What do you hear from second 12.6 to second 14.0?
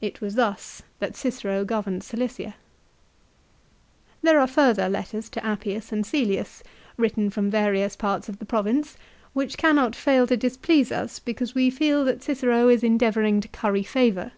is endeavouring to curry